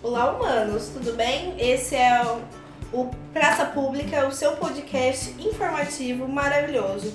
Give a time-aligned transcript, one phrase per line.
[0.00, 1.54] Olá, humanos, tudo bem?
[1.58, 7.12] Esse é o, o Praça Pública, o seu podcast informativo maravilhoso.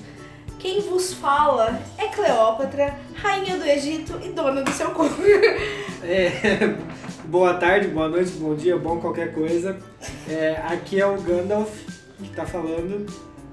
[0.58, 5.16] Quem vos fala é Cleópatra, rainha do Egito e dona do seu corpo.
[6.06, 6.76] É,
[7.24, 9.78] boa tarde, boa noite, bom dia, bom qualquer coisa.
[10.28, 11.70] É, aqui é o Gandalf
[12.18, 13.06] que tá falando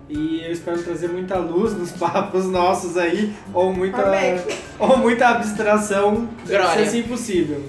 [0.09, 4.41] e eu espero trazer muita luz nos papos nossos aí, ou muita, Amém.
[4.77, 6.73] ou muita abstração, Glória.
[6.73, 7.63] se assim possível.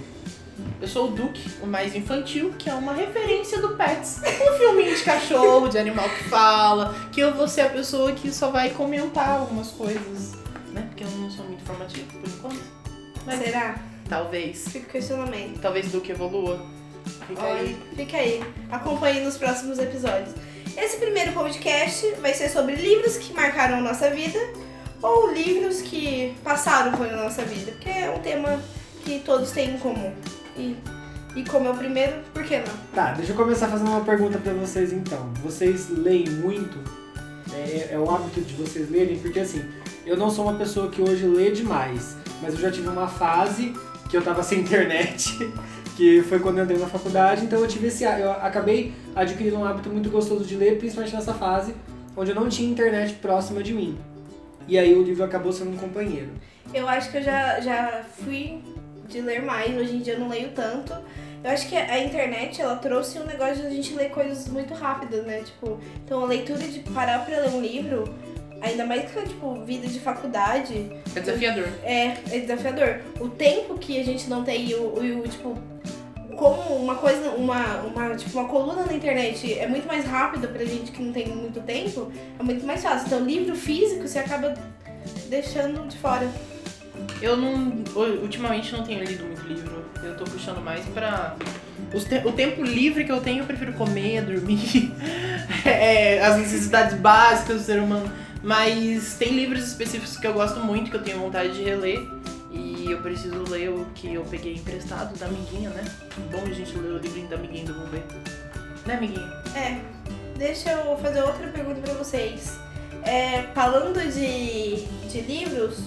[0.82, 4.20] Eu sou o Duke, o mais infantil, que é uma referência do Pets.
[4.20, 8.32] Um filminho de cachorro, de animal que fala, que eu vou ser a pessoa que
[8.32, 10.32] só vai comentar algumas coisas,
[10.72, 10.84] né?
[10.88, 12.60] Porque eu não sou muito informativo por enquanto.
[13.24, 13.76] Mas Será?
[14.08, 14.66] talvez.
[14.72, 15.60] Fica o questionamento.
[15.60, 16.66] Talvez Duke evolua.
[17.28, 17.78] Fica aí.
[17.94, 18.44] Fica aí.
[18.68, 20.34] Acompanhe nos próximos episódios.
[20.76, 24.40] Esse primeiro podcast vai ser sobre livros que marcaram a nossa vida
[25.00, 28.60] ou livros que passaram por a nossa vida, porque é um tema
[29.04, 30.12] que todos têm em comum.
[30.56, 30.76] E,
[31.34, 32.74] e como é o primeiro, por que não?
[32.94, 35.32] Tá, deixa eu começar fazendo uma pergunta pra vocês então.
[35.42, 36.78] Vocês leem muito?
[37.52, 39.18] É, é o hábito de vocês lerem?
[39.18, 39.64] Porque assim,
[40.06, 43.74] eu não sou uma pessoa que hoje lê demais, mas eu já tive uma fase
[44.08, 45.38] que eu tava sem internet,
[45.96, 49.64] que foi quando eu entrei na faculdade, então eu tive esse eu acabei adquirindo um
[49.64, 51.74] hábito muito gostoso de ler, principalmente nessa fase
[52.16, 53.98] onde eu não tinha internet próxima de mim.
[54.68, 56.30] E aí o livro acabou sendo um companheiro.
[56.72, 58.62] Eu acho que eu já, já fui
[59.12, 60.94] de ler mais, hoje em dia eu não leio tanto.
[61.44, 64.72] Eu acho que a internet, ela trouxe um negócio de a gente ler coisas muito
[64.74, 65.42] rápidas, né?
[65.44, 68.04] Tipo, então a leitura de parar pra ler um livro,
[68.60, 71.68] ainda mais que, tipo, vida de faculdade, É desafiador.
[71.82, 73.00] é, é desafiador.
[73.20, 75.58] O tempo que a gente não tem e o, o, tipo,
[76.36, 80.64] como uma coisa, uma, uma, tipo, uma coluna na internet é muito mais rápida pra
[80.64, 83.06] gente que não tem muito tempo, é muito mais fácil.
[83.08, 84.54] Então, livro físico você acaba
[85.28, 86.28] deixando de fora.
[87.22, 87.84] Eu não.
[88.20, 89.84] Ultimamente não tenho lido muito livro.
[90.02, 91.36] Eu tô puxando mais pra.
[92.24, 94.92] O tempo livre que eu tenho, eu prefiro comer, dormir.
[95.64, 98.10] é, as necessidades básicas do ser humano.
[98.42, 102.00] Mas tem livros específicos que eu gosto muito, que eu tenho vontade de reler.
[102.50, 105.84] E eu preciso ler o que eu peguei emprestado da amiguinha, né?
[106.30, 108.04] Bom a gente ler o livrinho da amiguinha do ver.
[108.84, 109.32] Né, amiguinha?
[109.54, 109.80] É,
[110.36, 112.58] deixa eu fazer outra pergunta pra vocês.
[113.04, 115.78] É, falando de, de livros,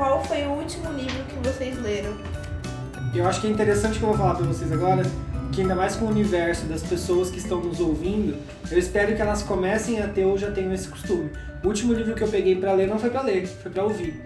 [0.00, 2.16] qual foi o último livro que vocês leram?
[3.14, 5.02] Eu acho que é interessante que eu vou falar pra vocês agora,
[5.52, 8.34] que ainda mais com o universo das pessoas que estão nos ouvindo,
[8.70, 11.28] eu espero que elas comecem a ter ou já tenham esse costume.
[11.62, 14.18] O último livro que eu peguei pra ler não foi pra ler, foi pra ouvir.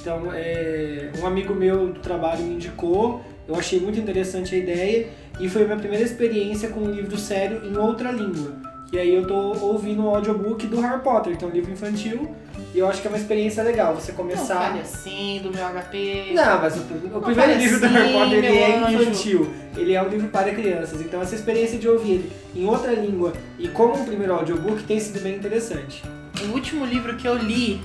[0.00, 5.10] Então, é, um amigo meu do trabalho me indicou, eu achei muito interessante a ideia
[5.38, 8.50] e foi a minha primeira experiência com um livro sério em outra língua.
[8.92, 12.34] E aí eu tô ouvindo o audiobook do Harry Potter, que é um livro infantil,
[12.74, 15.64] e eu acho que é uma experiência legal você Não começar fale assim do meu
[15.66, 16.32] HP.
[16.34, 16.80] não, mas o,
[17.16, 19.02] o primeiro livro do assim, Harry Potter ele é anjo.
[19.02, 19.54] infantil.
[19.76, 21.00] Ele é um livro para crianças.
[21.00, 25.00] Então essa experiência de ouvir ele em outra língua e como um primeiro audiobook tem
[25.00, 26.02] sido bem interessante.
[26.48, 27.80] O último livro que eu li,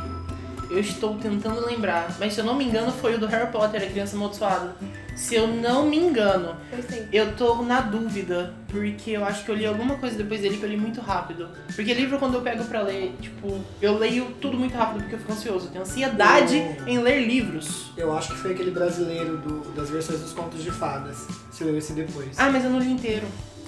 [0.69, 3.81] eu estou tentando lembrar, mas se eu não me engano foi o do Harry Potter,
[3.83, 4.75] A Criança Amaldiçoada.
[5.15, 6.55] Se eu não me engano,
[7.11, 10.63] eu tô na dúvida, porque eu acho que eu li alguma coisa depois dele que
[10.63, 11.47] eu li muito rápido.
[11.73, 15.19] Porque livro quando eu pego pra ler, tipo, eu leio tudo muito rápido porque eu
[15.19, 15.67] fico ansioso.
[15.67, 16.89] Eu tenho ansiedade Oh.
[16.89, 17.91] em ler livros.
[17.95, 21.25] Eu acho que foi aquele brasileiro do- das versões dos contos de fadas.
[21.49, 22.37] Você leu esse depois.
[22.37, 23.25] Ah, mas eu não li inteiro.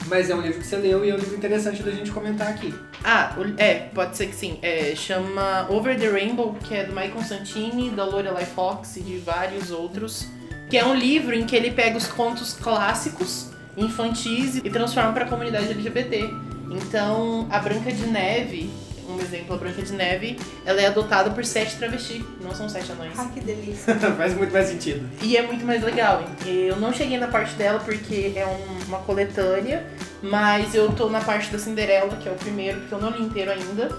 [0.08, 2.48] Mas é um livro que você leu e é um livro interessante da gente comentar
[2.50, 2.74] aqui.
[3.04, 4.60] Ah, é, pode ser que sim.
[4.62, 9.18] É, chama Over the Rainbow, que é do Michael Santini, da Lorelai Fox e de
[9.18, 10.28] vários outros.
[10.70, 15.26] Que é um livro em que ele pega os contos clássicos, infantis, e transforma pra
[15.26, 16.30] comunidade LGBT.
[16.70, 18.70] Então, a Branca de Neve,
[19.10, 22.92] um exemplo, a Branca de Neve, ela é adotada por sete travestis, não são sete
[22.92, 23.14] anões.
[23.18, 23.96] Ai, que delícia.
[24.18, 25.10] Faz muito mais sentido.
[25.22, 26.26] E é muito mais legal.
[26.46, 29.86] Eu não cheguei na parte dela porque é um- uma coletânea,
[30.22, 33.24] mas eu tô na parte da Cinderela, que é o primeiro, porque eu não li
[33.24, 33.90] inteiro ainda,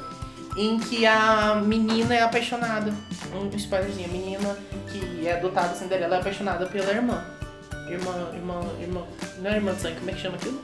[0.58, 2.92] em que a menina é apaixonada.
[3.32, 4.56] Um spoilerzinho, a menina
[4.90, 7.24] que é adotada Cinderela é apaixonada pela irmã.
[7.88, 9.02] Irmã, irmã, irmã.
[9.38, 10.60] Não é irmã de sangue, como é que chama aquilo?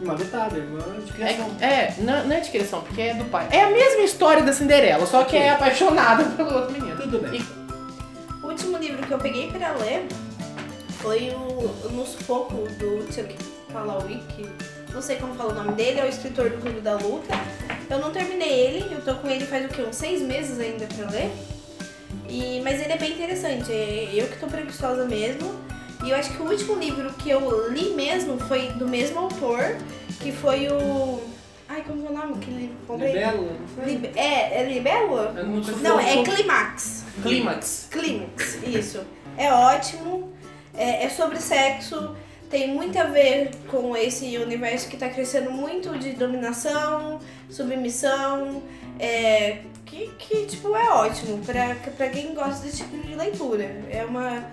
[0.00, 1.50] Irmã adotada, irmã de criação.
[1.60, 3.48] É, é não, não é de criação, porque é do pai.
[3.50, 5.40] É a mesma história da Cinderela, só que Ok.
[5.40, 6.96] é apaixonada pelo outro menino.
[7.00, 7.40] Tudo bem.
[7.40, 10.06] E O último livro que eu peguei pra ler
[11.00, 13.34] foi o No Sufoco, do Chuck
[13.72, 14.50] Palahniuk.
[14.96, 17.34] Não sei como fala o nome dele, é o escritor do Clube da Luta.
[17.90, 19.82] Eu não terminei ele, eu tô com ele faz o quê?
[19.82, 21.30] Uns seis meses ainda pra ler.
[22.30, 25.54] E, mas ele é bem interessante, é eu que tô preguiçosa mesmo.
[26.02, 29.76] E eu acho que o último livro que eu li mesmo foi do mesmo autor,
[30.18, 31.22] que foi o.
[31.68, 32.38] Ai, como é o nome?
[32.38, 32.76] Que livro?
[32.80, 33.12] que comprei?
[33.74, 33.84] Foi?
[33.84, 34.64] Lib- É, é?
[35.36, 36.34] Eu não Não, é fofo.
[36.34, 37.04] Clímax.
[37.22, 37.88] Clímax.
[37.90, 39.00] Clímax, isso.
[39.36, 40.32] É ótimo.
[40.72, 42.16] É, é sobre sexo.
[42.50, 47.20] Tem muito a ver com esse universo que tá crescendo muito de dominação,
[47.50, 48.62] submissão,
[48.98, 53.64] é, que, que tipo é ótimo pra quem gosta desse tipo de leitura.
[53.90, 54.50] É uma.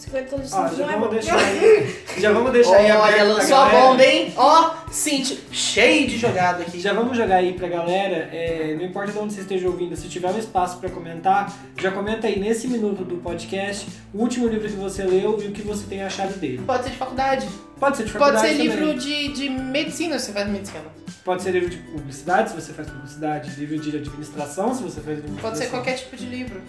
[0.00, 1.14] 50 tons de Ó, cinza já não é vamos bom.
[1.14, 1.96] deixar aí.
[2.18, 3.86] Já vamos deixar aí aberto Olha, pra lançou a galera.
[3.88, 4.34] bomba, hein?
[4.36, 6.80] Ó, Cintia, cheio de jogado aqui.
[6.80, 10.08] Já vamos jogar aí pra galera, é, não importa de onde você esteja ouvindo, se
[10.08, 14.68] tiver um espaço pra comentar, já comenta aí nesse minuto do podcast o último livro
[14.68, 16.62] que você leu e o que você tem achado dele.
[16.66, 17.48] Pode ser de faculdade.
[17.78, 18.86] Pode ser de Pode faculdade ser também.
[18.86, 20.80] livro de, de medicina, se você faz medicina.
[21.24, 25.18] Pode ser livro de publicidade, se você faz publicidade, livro de administração, se você faz
[25.18, 25.50] administração.
[25.50, 26.60] Pode ser qualquer tipo de livro.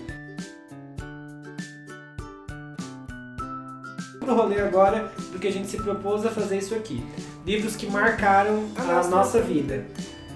[4.24, 7.04] Pro rolê agora do que a gente se propôs a fazer isso aqui.
[7.46, 9.86] Livros que marcaram A a, nossa nossa vida.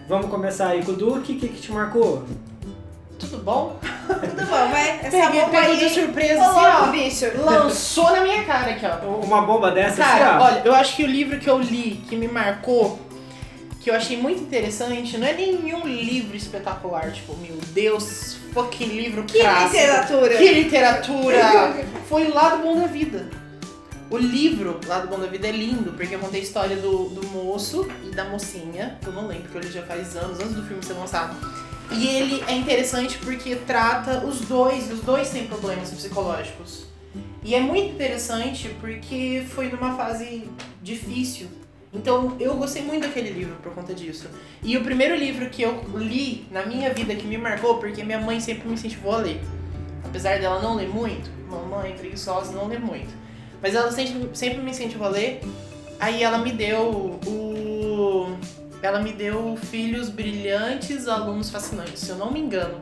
[0.09, 2.23] Vamos começar aí com o Duque, o que, que te marcou?
[3.19, 3.79] Tudo bom?
[4.05, 4.99] Tudo bom, vai.
[5.01, 5.77] Essa Peguei, bomba aí.
[5.79, 7.25] de surpresa, Ô, assim, bicho.
[7.39, 7.45] ó.
[7.49, 9.07] Lançou na minha cara aqui, ó.
[9.25, 10.45] Uma bomba dessa, Cara, assim, ó.
[10.47, 12.99] olha, eu acho que o livro que eu li, que me marcou,
[13.79, 19.23] que eu achei muito interessante, não é nenhum livro espetacular, tipo, meu Deus, fucking livro
[19.23, 19.71] Que clássico.
[19.75, 20.37] literatura.
[20.37, 21.75] Que literatura!
[22.09, 23.27] Foi o Lado Bom da Vida.
[24.07, 27.27] O livro Lado Bom da Vida é lindo, porque eu contei a história do, do
[27.29, 30.63] moço e da mocinha, que eu não lembro, porque ele já faz anos, antes do
[30.63, 31.35] filme ser lançado.
[31.91, 36.85] E ele é interessante porque trata os dois, os dois têm problemas psicológicos.
[37.43, 40.49] E é muito interessante porque foi numa fase
[40.83, 41.47] difícil.
[41.91, 44.29] Então eu gostei muito daquele livro por conta disso.
[44.61, 48.19] E o primeiro livro que eu li na minha vida que me marcou, porque minha
[48.19, 49.41] mãe sempre me incentivou a ler.
[50.03, 53.24] Apesar dela não ler muito, mamãe preguiçosa não lê muito.
[53.61, 55.41] Mas ela sempre, sempre me incentivou a ler.
[55.99, 58.37] Aí ela me deu o.
[58.81, 62.79] Ela me deu Filhos Brilhantes, Alunos Fascinantes, se eu não me engano.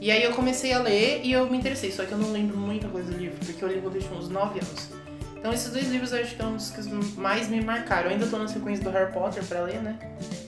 [0.00, 2.56] E aí eu comecei a ler e eu me interessei, só que eu não lembro
[2.56, 4.88] muita coisa do livro, porque eu li quando eu tinha uns 9 anos.
[5.36, 6.80] Então esses dois livros eu acho que é um dos que
[7.20, 8.04] mais me marcaram.
[8.04, 9.98] Eu ainda tô na sequência do Harry Potter pra ler, né?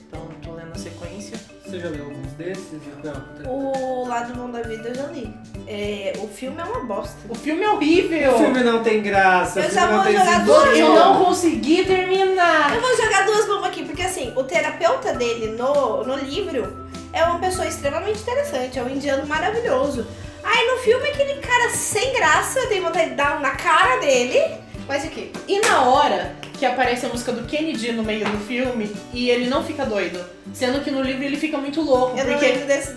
[0.07, 1.37] Então tô lendo a sequência.
[1.63, 2.81] Você já leu alguns desses?
[3.03, 3.51] Não.
[3.51, 5.31] O Lado Bom da Vida eu já li.
[5.69, 7.17] É, o filme é uma bosta.
[7.27, 8.35] O filme é horrível!
[8.35, 12.73] O filme não tem graça, Eu o já vou jogar duas Eu não consegui terminar!
[12.73, 17.21] Eu vou jogar duas bombas aqui, porque assim, o terapeuta dele no, no livro é
[17.25, 20.07] uma pessoa extremamente interessante, é um indiano maravilhoso.
[20.41, 24.41] Aí no filme aquele cara sem graça, tem vontade de dar um na cara dele.
[24.87, 28.91] Mas aqui, E na hora que aparece a música do Kennedy no meio do filme
[29.13, 30.23] e ele não fica doido,
[30.53, 32.53] sendo que no livro ele fica muito louco, eu porque.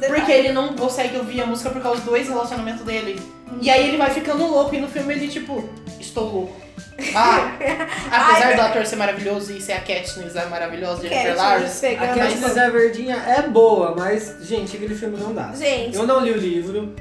[0.08, 3.20] Porque ele não consegue ouvir a música por causa do ex-relacionamento dele.
[3.60, 5.68] E aí ele vai ficando louco e no filme ele, tipo,
[5.98, 6.70] estou louco.
[7.14, 7.56] Ah,
[8.10, 11.86] apesar Ai, do ator ser maravilhoso e ser a Katniss é maravilhosa, Jennifer Lawrence.
[11.86, 15.52] A Não, Katniss é verdinha é boa, mas, gente, aquele filme não dá.
[15.52, 16.94] Gente, Eu não li o livro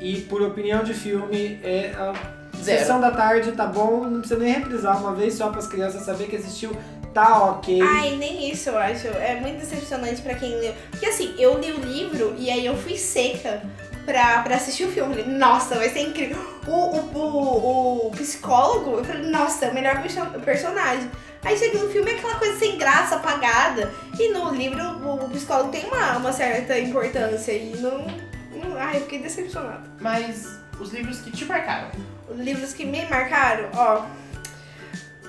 [0.00, 2.12] e, por opinião de filme, é a
[2.66, 2.78] Zero.
[2.80, 6.02] sessão da tarde, tá bom, não precisa nem reprisar uma vez só para as crianças
[6.02, 6.76] saber que existiu,
[7.14, 7.80] tá ok.
[7.80, 9.06] ai, nem isso eu acho.
[9.08, 10.74] É muito decepcionante pra quem leu.
[10.90, 13.62] Porque assim, eu li o livro e aí eu fui seca
[14.04, 15.16] pra, pra assistir o filme.
[15.16, 16.36] Eu falei, nossa, vai ser incrível.
[16.66, 21.10] O, o, o, o psicólogo, eu falei, nossa, é o melhor perso- personagem.
[21.44, 23.92] Aí chega no filme é aquela coisa sem graça, apagada.
[24.18, 27.98] E no livro o, o psicólogo tem uma, uma certa importância e não,
[28.52, 28.76] não.
[28.76, 29.82] Ai, eu fiquei decepcionada.
[30.00, 31.88] Mas os livros que te marcaram.
[32.28, 34.02] Os livros que me marcaram, ó.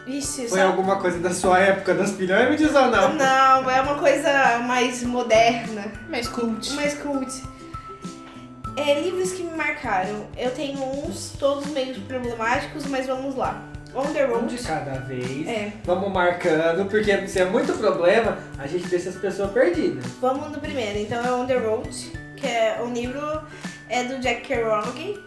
[0.05, 3.13] Vixe, Foi só- alguma coisa da sua época das pirâmides ou não?
[3.13, 6.73] Não, é uma coisa mais moderna, Mais cult.
[6.73, 7.43] mais cult.
[8.77, 10.27] É, livros que me marcaram.
[10.37, 13.61] Eu tenho uns todos meio problemáticos, mas vamos lá.
[13.95, 14.55] On the Um Road.
[14.55, 15.47] de cada vez.
[15.47, 20.05] É, Vamos marcando, porque se é muito problema, a gente deixa as pessoas perdidas.
[20.21, 20.99] vamos no primeiro.
[20.99, 21.89] Então é On the Road,
[22.35, 23.41] que é um livro
[23.89, 25.19] é do Jack Kerouac.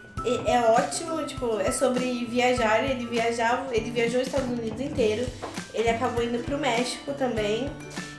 [0.46, 2.84] É ótimo, tipo, é sobre viajar.
[2.84, 5.26] Ele viajava, ele viajou os Estados Unidos inteiro.
[5.72, 7.70] Ele acabou indo pro México também.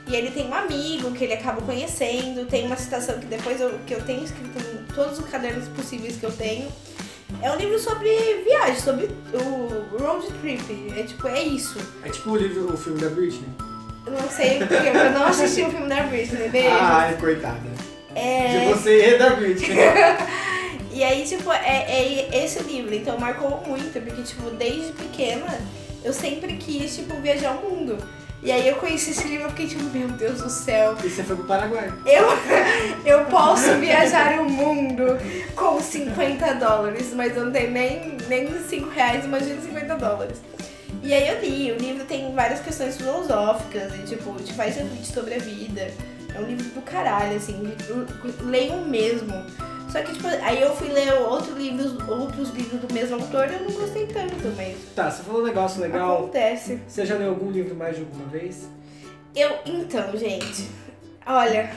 [0.08, 2.46] E ele tem um amigo que ele acaba conhecendo.
[2.46, 6.16] Tem uma citação que depois eu, que eu tenho escrito em todos os cadernos possíveis
[6.16, 6.68] que eu tenho.
[7.40, 8.08] É um livro sobre
[8.44, 10.92] viagem, sobre o road trip.
[10.98, 11.78] É tipo, é isso.
[12.04, 13.48] É tipo o livro, o filme da Britney.
[14.04, 16.68] Eu não sei porque eu não assisti o filme da Britney, beijo.
[16.78, 17.70] Ai, coitada.
[18.14, 18.58] É...
[18.58, 19.76] De você e da Britney.
[20.92, 22.94] E aí, tipo, é, é esse livro.
[22.94, 25.60] Então marcou muito, porque, tipo, desde pequena
[26.04, 27.96] eu sempre quis, tipo, viajar o mundo.
[28.42, 31.22] E aí eu conheci esse livro e fiquei tipo, meu Deus do céu, e você
[31.22, 31.92] foi pro Paraguai.
[32.04, 32.26] eu,
[33.06, 35.16] eu posso viajar o mundo
[35.54, 40.38] com 50 dólares, mas eu não tenho nem, nem 5 reais, imagina 50 dólares.
[41.04, 45.14] E aí eu li, o livro tem várias questões filosóficas e tipo, te faz refletir
[45.14, 45.92] sobre a vida.
[46.34, 47.62] É um livro do caralho, assim,
[48.40, 49.32] leiam mesmo.
[49.92, 53.54] Só que, tipo, aí eu fui ler outros livros, outros livros do mesmo autor e
[53.54, 56.20] eu não gostei tanto, mas Tá, você falou um negócio legal.
[56.20, 56.80] acontece.
[56.88, 58.68] Você já leu algum livro mais de alguma vez?
[59.36, 60.66] Eu, então, gente,
[61.26, 61.70] olha,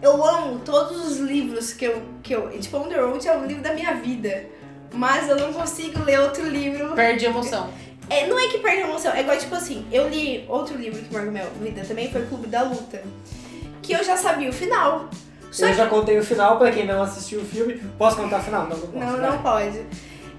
[0.00, 3.44] eu amo todos os livros que eu, que eu, tipo, On The Road é um
[3.46, 4.46] livro da minha vida,
[4.92, 6.94] mas eu não consigo ler outro livro.
[6.94, 7.70] Perde emoção.
[8.08, 11.00] É, não é que perde a emoção, é igual, tipo assim, eu li outro livro
[11.02, 13.02] que marcou minha vida também, foi Clube da Luta,
[13.82, 15.08] que eu já sabia o final.
[15.50, 17.80] Só eu que já contei o final pra quem não assistiu o filme.
[17.98, 18.68] Posso contar o final?
[18.68, 18.98] Não, não posso.
[18.98, 19.84] Não, não pode.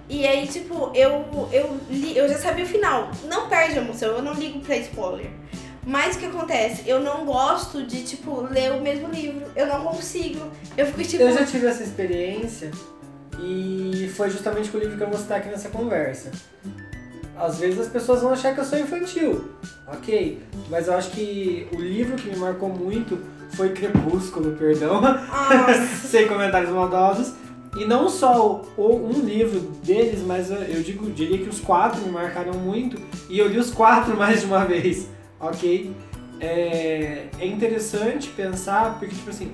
[0.09, 3.11] E aí, tipo, eu, eu, li, eu já sabia o final.
[3.25, 5.29] Não perde a emoção, eu não ligo pra spoiler.
[5.85, 6.83] Mas o que acontece?
[6.85, 9.45] Eu não gosto de, tipo, ler o mesmo livro.
[9.55, 10.51] Eu não consigo.
[10.77, 11.23] Eu fico, tipo...
[11.23, 12.71] Eu já tive essa experiência
[13.41, 16.31] e foi justamente com o livro que eu vou citar aqui nessa conversa.
[17.35, 19.49] Às vezes as pessoas vão achar que eu sou infantil,
[19.87, 20.43] ok?
[20.69, 23.17] Mas eu acho que o livro que me marcou muito
[23.55, 25.01] foi Crepúsculo, perdão.
[26.05, 27.33] Sem comentários maldosos.
[27.77, 32.01] E não só o- um livro deles, mas eu, eu digo, diria que os quatro
[32.01, 33.01] me marcaram muito.
[33.29, 35.07] E eu li os quatro mais de uma vez,
[35.39, 35.91] ok?
[36.39, 39.51] É, é interessante pensar, porque, tipo assim,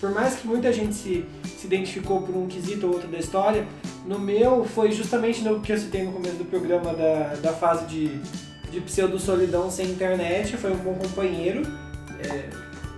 [0.00, 1.24] por mais que muita gente se,
[1.56, 3.64] se identificou por um quesito ou outro da história,
[4.06, 7.84] no meu foi justamente no que eu citei no começo do programa da, da fase
[7.86, 8.08] de,
[8.72, 10.56] de pseudo-solidão sem internet.
[10.56, 11.62] Foi um bom companheiro.
[12.18, 12.48] é,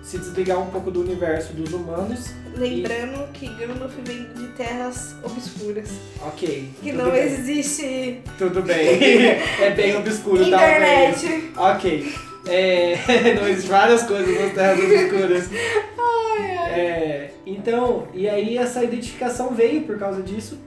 [0.04, 2.30] se desligar um pouco do universo dos humanos.
[2.54, 5.90] Lembrando que Gandalf vem de terras obscuras.
[6.20, 6.70] Ok.
[6.82, 7.22] Que não bem.
[7.22, 9.24] existe Tudo bem.
[9.60, 11.24] é bem obscuro, talvez.
[11.24, 11.52] internet.
[11.56, 12.14] Ok.
[12.46, 12.98] É,
[13.34, 15.48] não existe várias coisas nas terras obscuras.
[15.98, 16.80] Ai, ai.
[16.80, 20.58] É, então, e aí essa identificação veio por causa disso.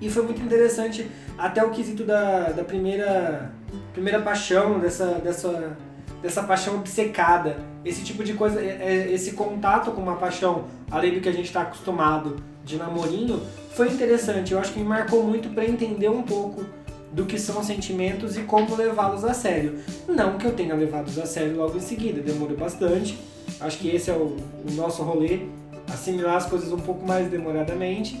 [0.00, 1.08] E foi muito interessante
[1.38, 3.52] até o quesito da, da primeira,
[3.92, 5.76] primeira paixão, dessa, dessa,
[6.20, 7.75] dessa paixão obcecada.
[7.86, 8.78] Esse tipo de coisa, é-
[9.08, 13.40] é- esse contato com uma paixão, além do que a gente está acostumado de namorinho,
[13.76, 14.52] foi interessante.
[14.52, 16.64] Eu acho que me marcou muito para entender um pouco
[17.12, 19.78] do que são sentimentos e como levá-los a sério.
[20.08, 23.16] Não que eu tenha levado a sério logo em seguida, demorou bastante.
[23.60, 24.36] Acho que esse é o,
[24.68, 25.42] o nosso rolê,
[25.88, 28.20] assimilar as coisas um pouco mais demoradamente.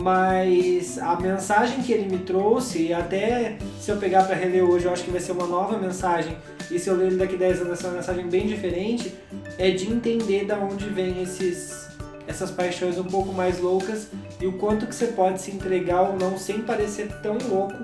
[0.00, 4.84] Mas a mensagem que ele me trouxe, e até se eu pegar para reler hoje,
[4.84, 6.36] eu acho que vai ser uma nova mensagem.
[6.70, 9.12] E se eu ler ele daqui 10 anos, vai ser uma mensagem bem diferente.
[9.58, 11.88] É de entender da onde vem esses,
[12.28, 14.06] essas paixões um pouco mais loucas
[14.40, 17.74] e o quanto que você pode se entregar ou não sem parecer tão louco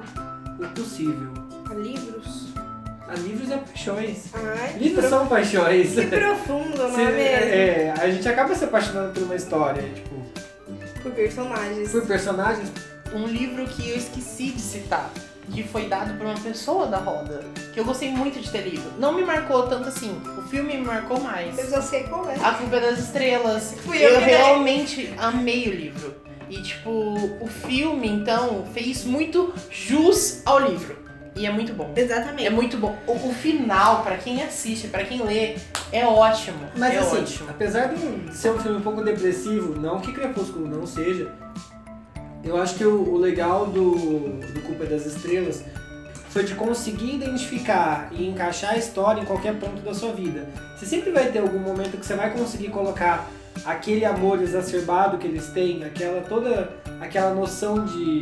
[0.61, 1.33] o possível.
[1.77, 2.55] Livros?
[3.09, 4.27] A livros é paixões.
[4.33, 5.95] Ai, Livros são paixões.
[5.95, 7.19] que profundo, não é mesmo?
[7.19, 10.24] é, a gente acaba se apaixonando por uma história, tipo,
[11.05, 11.91] Por personagens.
[11.91, 12.73] por personagens.
[13.13, 15.11] Um livro que eu esqueci de citar,
[15.53, 17.45] que foi dado por uma pessoa da roda,
[17.75, 18.91] que eu gostei muito de ter lido.
[18.99, 21.59] Não me marcou tanto assim, o filme me marcou mais.
[21.59, 22.37] Eu já sei qual é.
[22.43, 23.75] A Culpa das Estrelas.
[23.85, 26.15] Fui eu eu realmente amei o livro.
[26.49, 30.97] E, tipo, o filme, então, fez muito jus ao livro.
[31.37, 31.93] E é muito bom.
[31.97, 32.47] Exatamente.
[32.47, 32.97] É muito bom.
[33.07, 35.57] O, o final, pra quem assiste, pra quem lê,
[35.93, 36.59] é ótimo.
[36.77, 37.51] Mas é assim, ótimo.
[37.51, 41.33] apesar de ser um filme um pouco depressivo, não que Crepúsculo não seja,
[42.45, 45.65] eu acho que o, o legal do, do Culpa das Estrelas
[46.29, 50.49] foi de conseguir identificar e encaixar a história em qualquer ponto da sua vida.
[50.77, 53.29] Você sempre vai ter algum momento que você vai conseguir colocar
[53.65, 58.21] aquele amor exacerbado que eles têm, aquela toda aquela noção de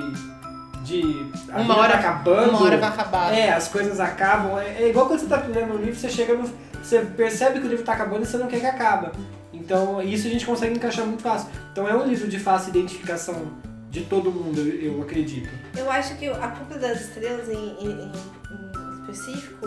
[0.83, 2.51] de a Uma hora- tá acabando.
[2.51, 3.33] Uma hora vai acabar.
[3.33, 4.59] É, as coisas acabam.
[4.59, 6.49] É, é igual quando você tá lendo um livro, você chega no.
[6.83, 9.11] Você percebe que o livro tá acabando e você não quer que acabe.
[9.53, 11.49] Então, isso a gente consegue encaixar muito fácil.
[11.71, 13.53] Então, é um livro de fácil identificação
[13.91, 15.49] de todo mundo, eu eu acredito.
[15.77, 19.67] Eu acho que a culpa das estrelas em, em- em- em específico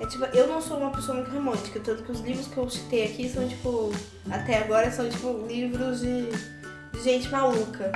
[0.00, 2.68] é tipo, eu não sou uma pessoa muito romântica, tanto que os livros que eu
[2.68, 3.90] citei aqui são tipo,
[4.30, 6.26] até agora são tipo livros de,
[6.92, 7.90] de gente maluca.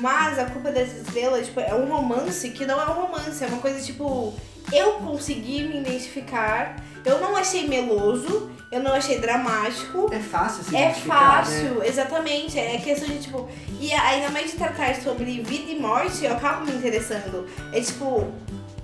[0.00, 3.46] Mas a culpa das estrelas tipo, é um romance que não é um romance, é
[3.46, 4.34] uma coisa tipo,
[4.72, 10.10] eu consegui me identificar, eu não achei meloso, eu não achei dramático.
[10.12, 11.88] É fácil se É identificar, fácil, né?
[11.88, 12.58] exatamente.
[12.58, 13.48] É questão de tipo.
[13.80, 17.46] E ainda mais de tratar sobre vida e morte, eu acabo me interessando.
[17.72, 18.32] É tipo.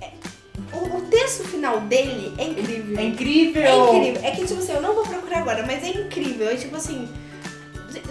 [0.01, 0.11] é-
[0.75, 2.97] o, o texto final dele é incrível.
[2.97, 3.61] É incrível!
[3.63, 4.21] É incrível.
[4.23, 6.47] É que, tipo assim, eu não vou procurar agora, mas é incrível.
[6.49, 7.07] É tipo assim.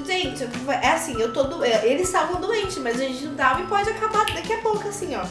[0.05, 1.65] Gente, é assim, eu tô do...
[1.65, 5.15] Eles estavam doentes, mas a gente não tava e pode acabar daqui a pouco, assim,
[5.15, 5.25] ó.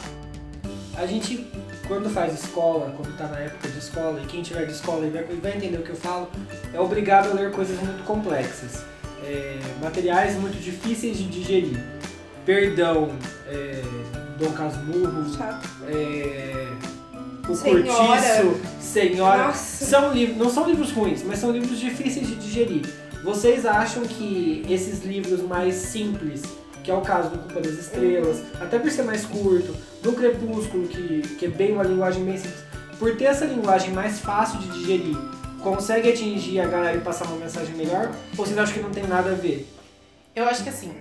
[0.96, 1.46] A gente,
[1.88, 5.10] quando faz escola, quando tá na época de escola, e quem tiver de escola e
[5.10, 6.28] vai, vai entender o que eu falo,
[6.72, 8.82] é obrigado a ler coisas muito complexas.
[9.24, 11.78] É, materiais muito difíceis de digerir.
[12.44, 13.10] Perdão,
[13.46, 13.80] é,
[14.38, 15.24] Dom Casmurro,
[15.86, 16.68] é,
[17.48, 17.82] O Senhora.
[17.84, 19.44] Cortiço, Senhora.
[19.44, 19.84] Nossa.
[19.84, 22.82] São livros, não são livros ruins, mas são livros difíceis de digerir.
[23.22, 26.42] Vocês acham que esses livros mais simples,
[26.82, 30.88] que é o caso do Culpa das Estrelas, até por ser mais curto, do Crepúsculo,
[30.88, 32.60] que, que é bem uma linguagem bem simples,
[32.98, 35.16] por ter essa linguagem mais fácil de digerir,
[35.62, 38.10] consegue atingir a galera e passar uma mensagem melhor?
[38.36, 39.68] Ou vocês acham que não tem nada a ver?
[40.34, 40.92] Eu acho que assim,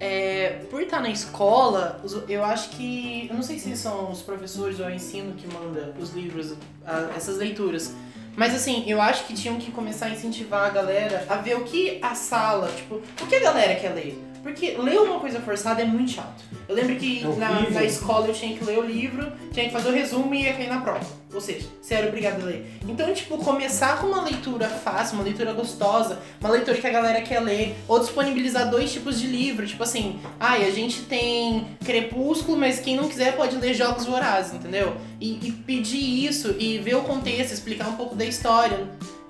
[0.00, 3.26] é, por estar na escola, eu acho que.
[3.30, 7.10] Eu não sei se são os professores ou o ensino que manda os livros, a-
[7.16, 7.92] essas leituras.
[8.36, 11.64] Mas assim, eu acho que tinham que começar a incentivar a galera a ver o
[11.64, 14.25] que a sala, tipo, o que a galera quer ler.
[14.46, 16.44] Porque ler uma coisa forçada é muito chato.
[16.68, 19.72] Eu lembro que É na, na escola eu tinha que ler o livro, tinha que
[19.72, 21.04] fazer o resumo e ia cair na prova.
[21.34, 22.78] Ou seja, você era obrigado a ler.
[22.88, 27.20] Então, tipo, começar com uma leitura fácil, uma leitura gostosa, uma leitura que a galera
[27.22, 32.56] quer ler, ou disponibilizar dois tipos de livro, tipo assim, ai, a gente tem Crepúsculo,
[32.56, 34.96] mas quem não quiser pode ler Jogos Vorazes, entendeu?
[35.20, 38.86] E, e pedir isso e ver o contexto, explicar um pouco da história.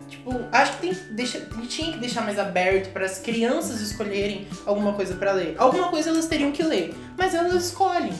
[0.08, 4.92] Tipo, acho que tem, deixa, tinha que deixar mais aberto para as crianças escolherem alguma
[4.92, 5.54] coisa para ler.
[5.58, 8.12] Alguma coisa elas teriam que ler, mas elas escolhem.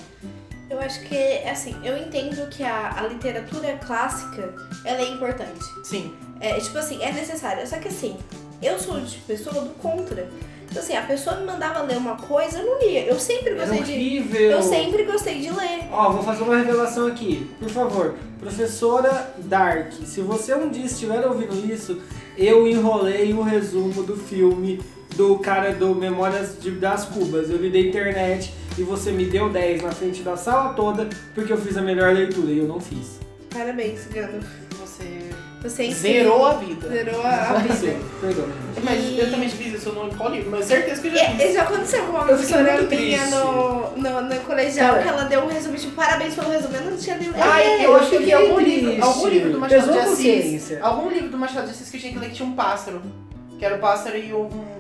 [0.69, 4.53] Eu acho que, é assim, eu entendo que a, a literatura clássica,
[4.85, 5.65] ela é importante.
[5.85, 6.13] Sim.
[6.41, 7.65] É, tipo assim, é necessária.
[7.67, 8.19] Só que assim,
[8.61, 10.29] eu sou de pessoa do contra.
[10.71, 13.05] Então assim, a pessoa me mandava ler uma coisa, eu não lia.
[13.07, 13.93] Eu sempre Era gostei de...
[13.93, 14.51] horrível!
[14.51, 15.85] Eu sempre gostei de ler.
[15.93, 17.51] Ó, vou fazer uma revelação aqui.
[17.59, 22.01] Por favor, professora Dark, se você um dia estiver ouvindo isso,
[22.37, 24.81] eu enrolei o resumo do filme
[25.17, 27.49] do cara do Memórias de- das Cubas.
[27.49, 31.51] Eu li da internet e você me deu 10 na frente da sala toda porque
[31.53, 33.19] eu fiz a melhor leitura e eu não fiz.
[33.51, 34.41] Parabéns, Gano.
[35.69, 36.89] Você é zerou a vida.
[36.89, 37.97] Zerou a, a vida.
[38.21, 38.85] Perdão, gente.
[38.85, 41.21] Mas E- eu também fiz isso, eu não qual livro, mas certeza que eu já
[41.23, 41.45] É, fiz.
[41.45, 45.03] isso já aconteceu com uma professora minha no, no, no colegial, Cara.
[45.03, 46.75] que ela deu um resumo, tipo, parabéns pelo resumo.
[46.77, 47.35] Eu não tinha lido.
[47.37, 49.99] Ai, É, eu eu acho que fiquei algum livro, algum livro do Machado Pesou de
[50.11, 50.79] Assis.
[50.81, 53.01] Algum livro do Machado de Assis que eu tinha que ler que tinha um pássaro.
[53.59, 54.76] Que era o pássaro e um-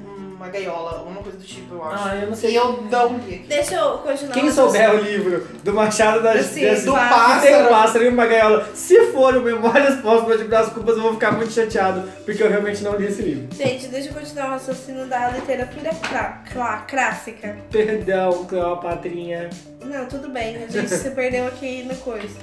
[0.46, 2.08] uma gaiola, alguma coisa do tipo, eu acho.
[2.08, 2.56] Ah, eu não e sei.
[2.58, 3.38] eu não li.
[3.48, 4.32] Deixa eu continuar.
[4.34, 7.40] Quem souber o livro do Machado das Sim, das- do pássaro.
[7.42, 11.02] tem um pássaro e uma gaiola, se for o Memórias Póstumas de Brás Cubas, eu
[11.02, 13.48] vou ficar muito chateado, porque eu realmente não li esse livro.
[13.56, 17.56] Gente, deixa eu continuar o raciocínio da literatura clá- clá- clássica.
[17.70, 19.50] Perdão, Cleopatrinha.
[19.84, 22.38] Não, tudo bem, a gente se perdeu aqui no coisa,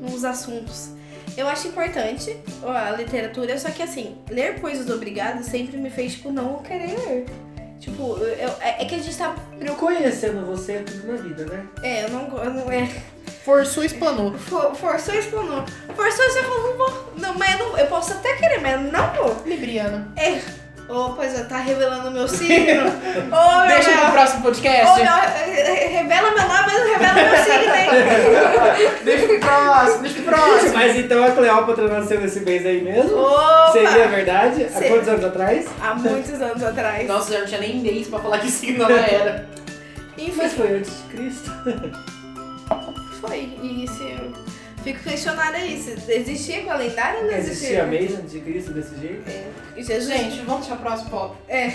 [0.00, 0.90] nos assuntos.
[1.36, 6.30] Eu acho importante a literatura, só que assim, ler coisas obrigadas sempre me fez, tipo,
[6.30, 7.26] não querer ler.
[7.80, 11.44] Tipo, eu- é, é que a gente tá Eu conhecendo você é tudo na vida,
[11.46, 11.66] né?
[11.82, 12.86] É, eu não, go- eu não é.
[13.44, 14.32] Forçou, explanou.
[14.38, 15.64] For, forçou explanou.
[15.96, 17.12] Forçou você falou, não vou.
[17.18, 19.42] Não, mas eu, não, eu posso até querer, mas eu não vou.
[19.44, 20.12] Libriana.
[20.16, 20.40] É.
[20.88, 22.82] Ô, pois é, tá revelando meu signo.
[23.32, 25.00] Meu Deixa meu- pro próximo podcast.
[25.00, 27.88] meu, eh, revela meu nome, mas não revela meu signo, hein?
[29.04, 30.72] Deixa pro próximo, deixa pro próximo.
[30.74, 33.16] Mas então a Cleópatra nasceu nesse mês aí mesmo?
[33.16, 33.70] Opa!
[33.72, 34.64] Seria verdade?
[34.74, 35.66] Há quantos anos atrás?
[35.80, 37.08] Há muitos anos atrás.
[37.08, 39.48] Nossa, eu não tinha nem mês pra falar que signo ela era.
[40.18, 41.50] Enfim, Mas foi antes de Cristo.
[43.20, 43.58] foi.
[43.62, 44.32] E se eu
[44.82, 47.84] fico questionada aí, se existia calendário ou não Existia existia?
[47.84, 49.28] mês antes de Cristo desse jeito?
[49.28, 49.44] É.
[49.76, 51.36] E Jesus, Gente, vamos deixar o próximo pop.
[51.48, 51.72] É.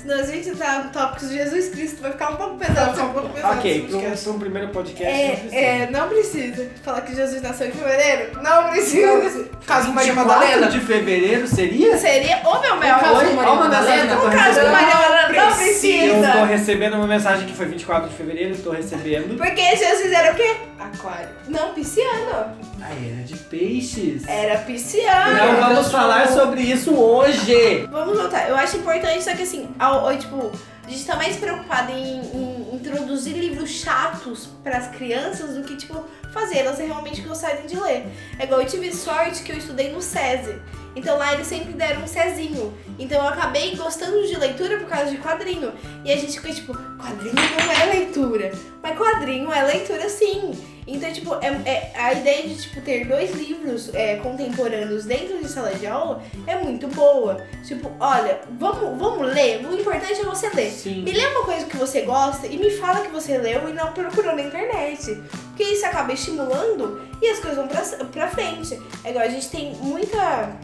[0.00, 2.86] Senão a gente tá no tópico de Jesus Cristo, vai ficar um pouco pesado.
[2.86, 3.58] Vai ficar um pouco pesado.
[3.58, 5.54] Ok, para um, um primeiro podcast não precisa.
[5.56, 6.70] É, é, não precisa.
[6.82, 8.42] Falar que Jesus nasceu em fevereiro?
[8.42, 9.48] Não precisa.
[9.66, 10.66] Caso Maria 24 Madalena.
[10.68, 11.96] de fevereiro seria?
[11.98, 12.96] Seria o meu mel.
[12.96, 14.18] O caso de Maria Madalena.
[14.18, 14.66] O caso de.
[14.68, 16.26] Maria Madalena não precisa.
[16.26, 19.36] Eu tô recebendo uma mensagem que foi 24 de fevereiro, tô recebendo.
[19.36, 20.56] Porque Jesus era o quê?
[20.78, 21.28] Aquário.
[21.48, 22.56] Não, pisciano.
[22.80, 24.26] A era de peixes.
[24.26, 25.36] Era pisciano.
[25.36, 27.86] Não vamos falar sobre isso hoje.
[27.90, 28.48] Vamos voltar.
[28.48, 30.52] Eu acho importante, só que assim, ao, ao, tipo,
[30.86, 36.04] a gente tá mais preocupado em, em introduzir livros chatos pras crianças do que, tipo,
[36.32, 38.06] fazer elas realmente gostarem de ler.
[38.38, 40.60] É igual eu tive sorte que eu estudei no SESI.
[40.96, 42.74] Então lá eles sempre deram um Cezinho.
[42.98, 45.72] Então eu acabei gostando de leitura por causa de quadrinho.
[46.04, 48.52] E a gente fica tipo, quadrinho não é leitura.
[48.82, 50.52] Mas quadrinho é leitura sim.
[50.90, 55.46] Então, tipo, é, é- a ideia de tipo, ter dois livros é, contemporâneos dentro de
[55.46, 57.44] sala de aula é muito boa.
[57.66, 59.64] Tipo, olha, vamos, vamos ler.
[59.66, 60.70] O importante é você ler.
[60.70, 61.02] Sim.
[61.02, 63.92] Me lê uma coisa que você gosta e me fala que você leu e não
[63.92, 65.20] procurou na internet.
[65.58, 68.80] Porque isso acaba estimulando e as coisas vão pra, pra frente.
[69.02, 70.56] É igual a gente tem muita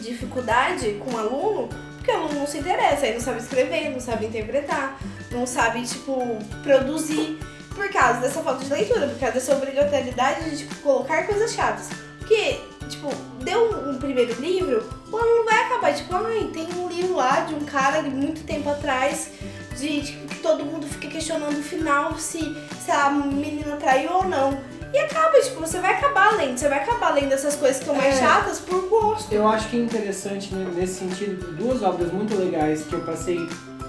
[0.00, 1.68] dificuldade com o aluno
[2.06, 4.98] porque o aluno não se interessa, ele não sabe escrever, não sabe interpretar,
[5.32, 7.38] não sabe, tipo, produzir.
[7.74, 11.90] Por causa dessa falta de leitura, por causa dessa obrigatoriedade de tipo, colocar coisas chatas.
[12.18, 13.10] Porque, tipo,
[13.42, 17.54] deu um, primeiro livro, o aluno vai acabar, tipo, ai, tem um livro lá de
[17.54, 19.30] um cara de muito tempo atrás,
[19.76, 24.56] de tipo, todo mundo fica questionando o final se, se a menina traiu ou não.
[24.94, 27.94] E, acaba, tipo, você vai acabar lendo, você vai acabar lendo essas coisas que são
[27.94, 28.20] mais É.
[28.20, 29.32] chatas por gosto.
[29.32, 33.40] Eu acho que é interessante né, nesse sentido, duas obras muito legais que eu passei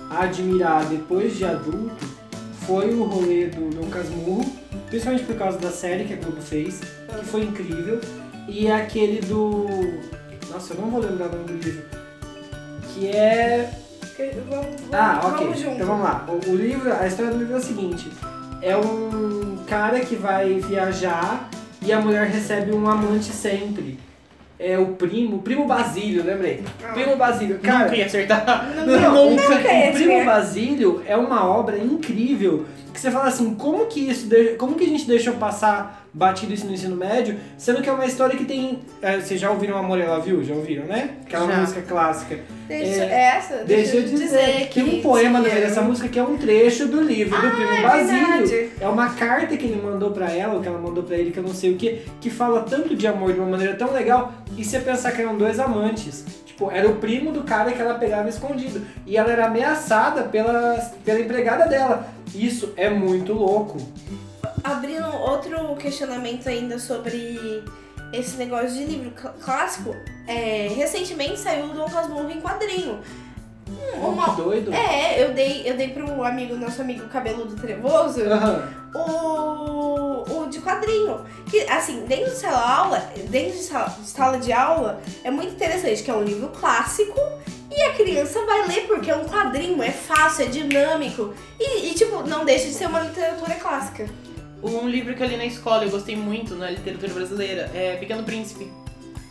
[0.09, 1.95] a admirar depois de adulto
[2.65, 4.43] foi o rolê do Dom Casmurro,
[4.87, 8.01] principalmente por causa da série que a Globo fez, que foi incrível,
[8.49, 9.65] e aquele do.
[10.51, 11.85] Nossa, eu não vou lembrar o nome do livro.
[12.93, 13.71] Que é.
[14.49, 15.45] Vamos, Ah, vamos, ok.
[15.47, 15.75] vamos junto.
[15.75, 16.25] Então vamos lá.
[16.27, 18.09] O, o livro, a história do livro é o seguinte:
[18.61, 21.49] é um cara que vai viajar
[21.81, 23.99] e a mulher recebe um amante sempre.
[24.59, 26.63] É o primo, o primo Basílio, lembrei.
[26.83, 26.93] Ah.
[26.93, 27.83] Primo Basílio, cara.
[27.83, 28.67] Nunca ia acertar.
[28.75, 29.43] Não, não, Nunca.
[29.43, 30.25] nunca O Primo?
[30.25, 32.65] Basílio é uma obra incrível
[32.97, 36.65] que você fala assim, como que isso, como que a gente deixou passar batido isso
[36.65, 39.99] no ensino médio, sendo que é uma história que tem, é, vocês já ouviram Amor
[40.01, 40.43] Ela Viu?
[40.43, 41.11] Já ouviram, né?
[41.23, 41.57] Aquela Já.
[41.57, 42.39] música clássica.
[42.67, 45.61] Deixa, É, essa, Deixa eu dizer, que tem um poema é.
[45.61, 48.27] dessa música que é um trecho do livro do Ah, Primo é Basílio.
[48.37, 48.69] verdade.
[48.81, 51.37] É uma carta que ele mandou pra ela, ou que ela mandou pra ele, que
[51.37, 54.33] eu não sei o que, que fala tanto de amor de uma maneira tão legal,
[54.57, 56.25] e você pensar que eram dois amantes.
[56.57, 58.83] Tipo, era o primo do cara que ela pegava escondido.
[59.05, 62.07] E ela era ameaçada pela, pela empregada dela.
[62.33, 63.77] Isso é muito louco.
[64.63, 67.63] Abrindo outro questionamento ainda sobre
[68.11, 73.01] esse negócio de livro cl- clássico, é, recentemente saiu o Dom Casmurro em quadrinho.
[73.69, 74.73] Hum, uma- que doido.
[74.73, 78.67] É, eu dei, eu dei pro amigo, nosso amigo cabeludo trevoso, Aham.
[78.95, 81.21] o, o de quadrinho.
[81.49, 85.53] Que, assim, dentro de sala, aula, dentro de sala, de sala de aula, é muito
[85.53, 87.19] interessante, que é um livro clássico
[87.69, 91.33] e a criança vai ler porque é um quadrinho, é fácil, é dinâmico.
[91.59, 94.07] E, e, tipo, não deixa de ser uma literatura clássica.
[94.63, 98.23] Um livro que eu li na escola, eu gostei muito na literatura brasileira, é Pequeno
[98.23, 98.71] Príncipe.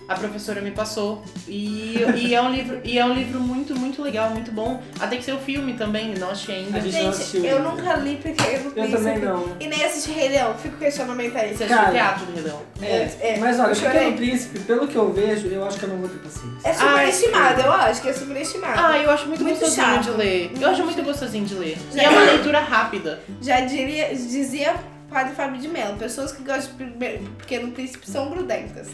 [0.08, 1.22] A professora me passou.
[1.48, 4.80] E, e, é um livro, e é um livro muito, muito legal, muito bom.
[5.00, 6.80] Até que seu filme também, não achei ainda.
[6.80, 8.96] Gente não eu nunca li Pequeno Eu Príncipe.
[8.96, 9.56] também não.
[9.58, 11.56] E nem assisti Rei Leão, fica o questionamento aí.
[11.56, 12.62] Você assistiu o teatro do Rei Leão?
[12.80, 13.92] É, É, mas olha, eu o.
[13.92, 16.58] Pequeno Príncipe, pelo que eu vejo, eu acho que eu não vou ter paciência.
[16.64, 18.80] É Ah, superestimado, eu acho que é superestimado.
[18.80, 20.02] Ah, eu acho muito, Muito gostosinho chato.
[20.04, 20.52] de ler.
[20.60, 21.78] Eu acho muito gostosinho de ler.
[21.92, 23.20] E Já- é uma leitura rápida.
[23.42, 24.74] Já diria, dizia
[25.10, 28.88] Padre Fábio de Mello, pessoas que gostam de Pe- Pequeno Príncipe são grudentas.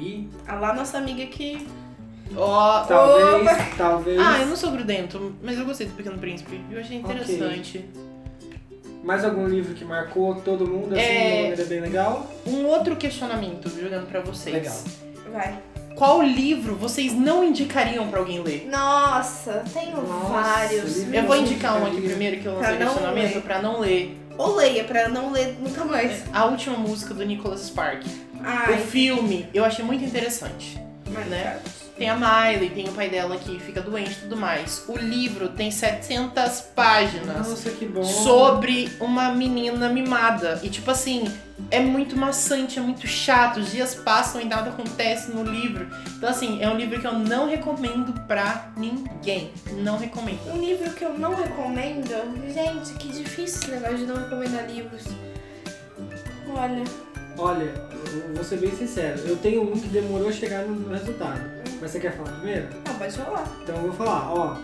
[0.00, 1.66] E A lá nossa amiga que...
[2.36, 2.80] Ó.
[2.84, 3.66] talvez, Opa.
[3.78, 4.18] talvez.
[4.20, 6.60] Ah, eu não sou grudento, mas eu gostei do Pequeno Príncipe.
[6.70, 7.84] Eu achei interessante.
[9.04, 11.12] Mais algum livro que marcou todo mundo assim, É.
[11.12, 12.30] de uma maneira bem legal?
[12.46, 14.54] Um outro questionamento jogando pra vocês.
[14.54, 14.76] Legal.
[15.32, 15.58] Vai.
[15.94, 18.68] Qual livro vocês não indicariam pra alguém ler?
[18.70, 21.10] Nossa, tenho Nossa, vários.
[21.12, 23.42] Eu vou indicar um aqui primeiro que eu Pra lancei não questionamento ler.
[23.42, 24.18] pra não ler.
[24.36, 26.24] Ou leia, pra não ler nunca mais.
[26.34, 27.70] A última música do Nicholas
[28.74, 30.78] O filme eu achei muito interessante.
[31.08, 31.58] mas né?
[31.96, 34.84] Tem a Miley, tem o pai dela que fica doente e tudo mais.
[34.86, 38.04] O livro tem 700 páginas Nossa, que bom.
[38.04, 40.60] sobre uma menina mimada.
[40.62, 41.24] E tipo assim,
[41.70, 43.60] é muito maçante, é muito chato.
[43.60, 45.88] Os dias passam e nada acontece no livro.
[46.18, 49.50] Então assim, é um livro que eu não recomendo pra ninguém.
[49.78, 50.52] Não recomendo.
[50.52, 52.10] Um livro que eu não recomendo.
[52.52, 55.02] Gente, que difícil esse negócio de não recomendar livros.
[56.54, 56.84] Olha,
[57.38, 57.64] Olha,
[58.28, 59.18] eu vou ser bem sincero.
[59.26, 61.40] Eu tenho um que demorou a chegar no no resultado.
[61.80, 62.66] Mas você quer falar primeiro?
[62.86, 63.44] não, pode falar.
[63.62, 64.56] Então eu vou falar, ó.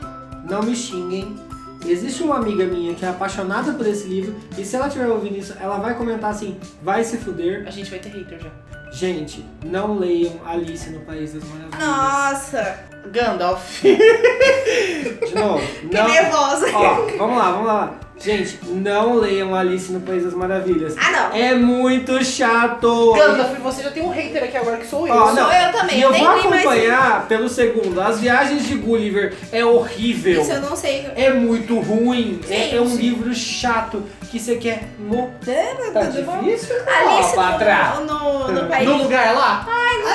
[0.49, 1.37] Não me xinguem.
[1.85, 4.35] Existe uma amiga minha que é apaixonada por esse livro.
[4.57, 7.65] E se ela estiver ouvindo isso, ela vai comentar assim, vai se fuder.
[7.67, 8.51] A gente vai ter hater já.
[8.93, 11.81] Gente, não leiam Alice no País das Maravilhas.
[11.81, 12.79] Nossa,
[13.11, 13.83] Gandalf.
[13.83, 15.67] De novo.
[15.81, 16.09] que Não.
[16.09, 16.67] nervosa.
[16.75, 18.01] Ó, vamos lá, vamos lá.
[18.19, 20.95] Gente, não leiam Alice no País das Maravilhas.
[20.97, 21.37] Ah, não.
[21.37, 23.13] É muito chato.
[23.15, 25.13] Gandalf, você já tem um hater aqui agora que sou eu.
[25.15, 25.53] Ó, Sou não.
[25.53, 28.01] eu também, E eu nem vou li mais- acompanhar pelo segundo.
[28.01, 30.41] As Viagens de Gulliver é horrível.
[30.41, 31.09] Isso eu não sei.
[31.17, 32.41] É muito ruim.
[32.49, 35.93] É, é um livro chato que você quer morrer.
[35.93, 36.43] Tá bom?
[36.45, 36.77] difícil?
[36.87, 38.05] Alice Ó, patrão.
[38.07, 38.89] no, no, no país.
[38.89, 39.67] No lugar lá?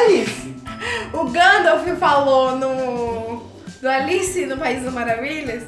[0.05, 0.55] Alice.
[1.11, 3.43] O Gandalf falou no,
[3.81, 5.63] no Alice no País das Maravilhas.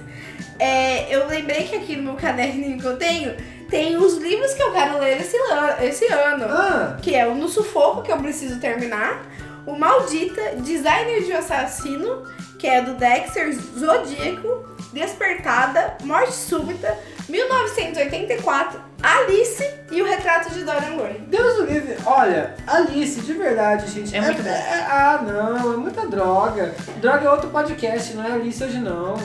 [0.59, 3.35] É, eu lembrei que aqui no meu caderninho que eu tenho,
[3.69, 5.37] tem os livros que eu quero ler esse,
[5.81, 6.45] esse ano.
[6.49, 9.25] Ah, Que é o No Sufoco, que eu preciso terminar.
[9.65, 12.23] O Maldita, Designer de um Assassino,
[12.57, 14.67] que é do Dexter Zodíaco.
[14.91, 16.97] Despertada, Morte Súbita,
[17.29, 21.19] 1984, Alice e o Retrato de Dorian Gray.
[21.27, 21.95] Deus do livre.
[22.05, 24.15] Olha, Alice, de verdade, gente.
[24.15, 24.49] É muito bom.
[24.49, 26.73] ah, não, é muita droga.
[26.97, 29.15] Droga é outro podcast, não é Alice hoje não.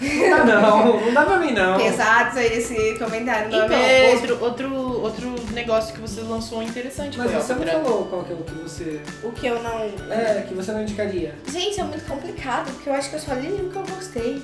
[0.00, 1.76] Não dá não, não dá pra mim não.
[1.76, 4.44] Pesados aí esse comentário, não é Então, mesmo?
[4.44, 8.36] outro, outro, outro negócio que você lançou interessante Mas você não falou qual que é
[8.36, 9.00] o que você.
[9.22, 9.90] O que eu não.
[10.10, 11.34] É, que você não indicaria.
[11.50, 14.42] Gente, é muito complicado, porque eu acho que eu só li livro que eu gostei.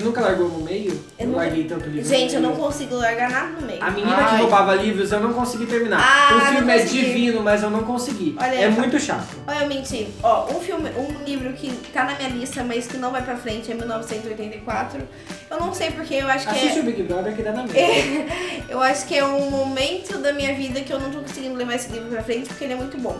[0.00, 0.92] Você nunca largou no meio?
[0.92, 2.08] Eu Eu nunca- larguei tanto livro.
[2.08, 3.84] Gente, eu não consigo largar nada no meio.
[3.84, 4.30] A menina Ai.
[4.36, 6.00] que roubava livros eu não consegui terminar.
[6.02, 8.34] Ah, o filme é divino, mas eu não consegui.
[8.40, 9.26] Olha, é muito chato.
[9.46, 10.08] Olha, eu menti.
[10.22, 13.36] Ó, um filme, um livro que tá na minha lista, mas que não vai pra
[13.36, 15.02] frente é 1984.
[15.50, 16.80] Eu não sei porque eu acho que Assiste é.
[16.80, 18.32] o Big Brother que dá na merda.
[18.70, 21.74] Eu acho que é um momento da minha vida que eu não tô conseguindo levar
[21.74, 23.16] esse livro pra frente porque ele é muito bom.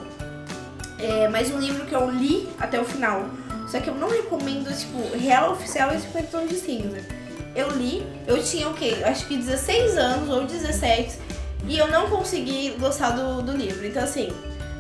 [0.98, 3.24] É mais um livro que eu li até o final.
[3.70, 7.00] Só que eu não recomendo, tipo, real oficial e 50 tons de cinza.
[7.54, 8.96] Eu li, eu tinha o quê?
[9.04, 11.18] Acho que 16 anos ou 17
[11.66, 13.86] e eu não consegui gostar do, do livro.
[13.86, 14.30] Então, assim,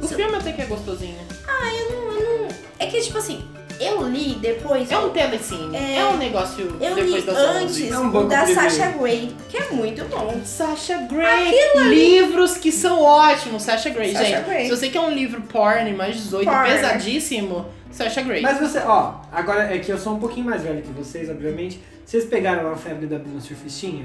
[0.02, 1.18] O filme até que é gostosinho.
[1.48, 2.48] eu não, eu não.
[2.78, 3.44] É que, tipo assim,
[3.80, 4.90] eu li depois.
[4.90, 5.74] É um telecine.
[5.76, 5.96] É.
[5.96, 7.88] É, um negócio Eu depois li das antes 11.
[7.88, 8.46] É um da.
[8.46, 10.40] Sasha Grey, que é muito bom.
[10.44, 11.54] Sasha Grey.
[11.88, 13.62] Livros que são ótimos.
[13.62, 14.44] Sasha Grey, Sasha gente.
[14.44, 14.64] Grey.
[14.64, 16.70] Se você quer um livro porn, mais 18, Porn.
[16.70, 18.42] pesadíssimo, Sasha Grey.
[18.42, 21.80] Mas você, ó, agora é que eu sou um pouquinho mais velho que vocês, obviamente.
[22.04, 24.04] Vocês pegaram a febre da Bruna Surfistinha?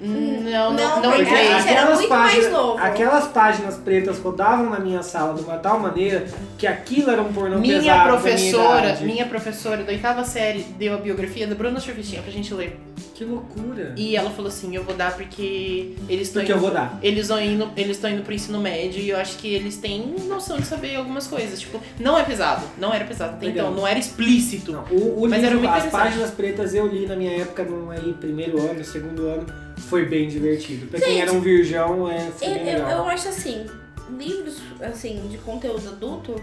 [0.00, 1.52] Hum, Não, Não, não, não porque entrei.
[1.52, 2.82] a gente era muito mais novo.
[2.82, 6.26] aquelas páginas pretas rodavam na minha sala de uma tal maneira
[6.58, 9.04] que aquilo era um pornô Minha pesado professora, minha, idade.
[9.04, 12.76] minha professora da oitava série deu a biografia da Bruna Surfistinha pra gente ler.
[13.14, 13.94] Que loucura.
[13.96, 16.98] E ela falou assim, eu vou dar porque eles estão Porque eu vou dar.
[17.00, 20.16] Eles estão indo, eles estão indo pro ensino médio e eu acho que eles têm
[20.26, 21.60] noção de saber algumas coisas.
[21.60, 23.68] Tipo, não é pesado, não era pesado Legal.
[23.68, 24.72] então, não era explícito.
[24.72, 27.62] Não, o, o Mas era livro, muito as páginas pretas eu li na minha época,
[27.62, 29.46] no aí, primeiro ano, segundo ano,
[29.76, 30.88] foi bem divertido.
[30.88, 32.90] Pra quem Gente, era um virgão, é, foi Eu, bem eu, legal.
[32.90, 33.66] eu acho assim,
[34.18, 36.34] livros assim, de conteúdo adulto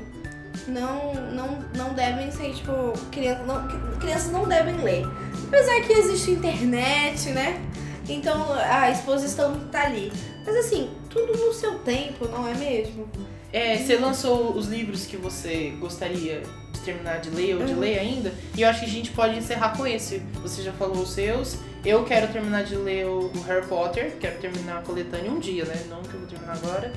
[0.68, 3.68] não, não, não devem ser, tipo, criança, não,
[4.00, 5.06] crianças não devem ler.
[5.52, 7.62] Apesar que existe internet, né?
[8.08, 10.10] Então a exposição tá ali.
[10.46, 13.06] Mas assim, tudo no seu tempo, não é mesmo?
[13.52, 17.80] É, você lançou os livros que você gostaria de terminar de ler ou de Uhum.
[17.82, 20.20] ler ainda, e eu acho que a gente pode encerrar com esse.
[20.42, 21.58] Você já falou os seus.
[21.84, 25.66] Eu quero terminar de ler o o Harry Potter, quero terminar a coletânea um dia,
[25.66, 25.76] né?
[25.90, 26.94] Não que eu vou terminar agora.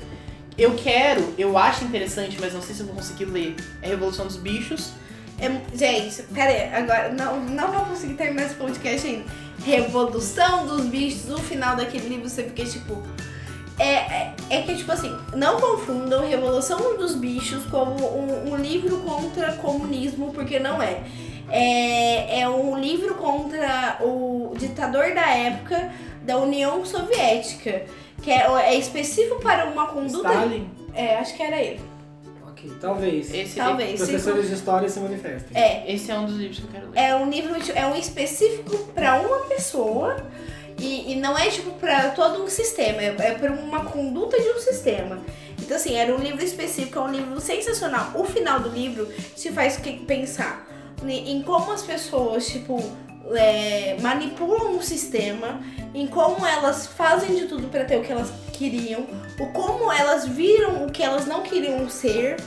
[0.57, 3.55] Eu quero, eu acho interessante, mas não sei se eu vou conseguir ler.
[3.81, 4.91] É Revolução dos Bichos.
[5.39, 9.25] É, gente, pera aí, agora não, não vou conseguir terminar esse podcast ainda.
[9.63, 13.01] Revolução dos bichos, no final daquele livro você fica tipo.
[13.77, 18.99] É, é, é que, tipo assim, não confundam Revolução dos Bichos como um, um livro
[18.99, 21.03] contra comunismo, porque não é.
[21.49, 22.39] é.
[22.39, 27.83] É um livro contra o ditador da época da União Soviética,
[28.21, 30.29] que é, é específico para uma conduta.
[30.29, 30.69] Stalin?
[30.93, 31.94] É, acho que era ele.
[32.79, 33.33] Talvez.
[33.33, 33.99] Esse, Talvez.
[33.99, 35.49] Professores de história se manifestem.
[35.53, 36.99] É, esse é um dos livros que eu quero ler.
[36.99, 40.17] É um livro, é um específico pra uma pessoa
[40.79, 44.49] e, e não é tipo pra todo um sistema, é, é pra uma conduta de
[44.49, 45.19] um sistema.
[45.61, 48.11] Então assim, era um livro específico, é um livro sensacional.
[48.15, 50.67] O final do livro te faz pensar
[51.07, 52.81] em como as pessoas, tipo,
[53.33, 55.61] é, manipulam o sistema,
[55.93, 59.07] em como elas fazem de tudo pra ter o que elas queriam,
[59.39, 62.37] o como elas viram o que elas não queriam ser.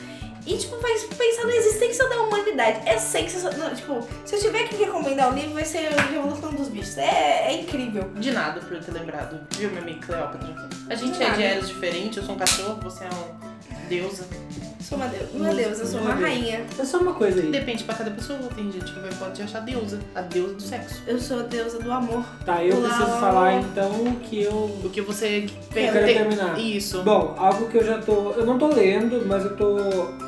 [0.47, 2.81] E, tipo, faz pensar na existência da humanidade.
[2.89, 3.75] É sensacional.
[3.75, 6.97] Tipo, se eu tiver que recomendar o livro, vai ser a Revolução dos Bichos.
[6.97, 8.11] É, é incrível.
[8.15, 9.47] De nada por eu ter lembrado.
[9.59, 10.69] Viu, minha amiga Cleópatra?
[10.89, 14.27] A gente De é de eras diferentes, eu sou um cachorro, você é uma deusa.
[14.81, 15.29] Sou uma deusa.
[15.35, 16.65] Meu Deus, eu sou uma rainha.
[16.79, 17.51] É só uma coisa aí.
[17.51, 21.03] Depende pra cada pessoa, tem gente que vai, pode achar deusa, a deusa do sexo.
[21.07, 22.25] Eu sou a deusa do amor.
[22.45, 24.53] Tá, eu Olá, preciso falar então o que eu
[24.85, 26.59] O que você eu tem, quero terminar.
[26.61, 27.03] Isso.
[27.03, 28.33] Bom, algo que eu já tô.
[28.33, 29.77] Eu não tô lendo, mas eu tô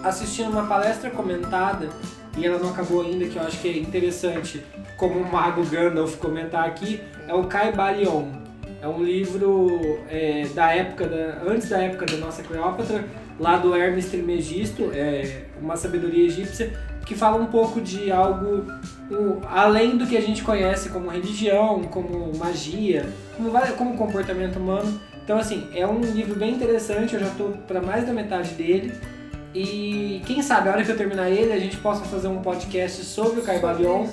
[0.02, 1.88] assistindo uma palestra comentada
[2.36, 4.64] e ela não acabou ainda, que eu acho que é interessante,
[4.96, 8.40] como o Mago Gandalf comentar aqui, é o Caibalion.
[8.82, 11.42] É um livro é, da época da.
[11.46, 13.04] antes da época da nossa Cleópatra,
[13.40, 16.72] lá do Hermes Trismegisto, é uma sabedoria egípcia,
[17.06, 18.64] que fala um pouco de algo
[19.10, 25.00] o- além do que a gente conhece como religião, como magia, como, como comportamento humano.
[25.24, 28.92] Então, assim, é um livro bem interessante, eu já tô para mais da metade dele.
[29.54, 33.02] E quem sabe, a hora que eu terminar ele, a gente possa fazer um podcast
[33.04, 34.06] sobre o Caibalion,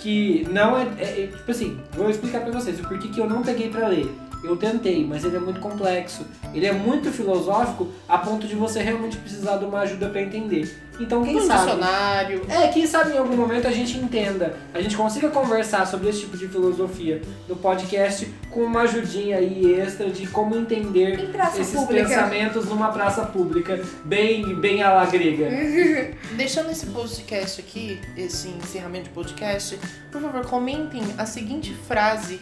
[0.00, 3.28] que não é, é- é- Tipo assim, vou explicar pra vocês o porquê que eu
[3.28, 4.10] não peguei pra ler.
[4.42, 6.26] Eu tentei, mas ele é muito complexo.
[6.54, 10.74] Ele é muito filosófico a ponto de você realmente precisar de uma ajuda pra entender.
[10.98, 11.64] Então, quem um sabe.
[11.64, 12.42] dicionário.
[12.48, 16.20] É, quem sabe em algum momento a gente entenda, a gente consiga conversar sobre esse
[16.20, 22.06] tipo de filosofia no podcast com uma ajudinha aí extra de como entender esses pública.
[22.06, 25.48] pensamentos numa praça pública, bem, bem à la grega.
[26.36, 29.78] Deixando esse podcast aqui, esse encerramento de podcast,
[30.12, 32.40] por favor, comentem a seguinte frase